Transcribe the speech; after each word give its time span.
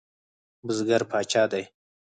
بزګر 0.65 1.01
پاچا 1.11 1.43
دی؟ 1.51 1.63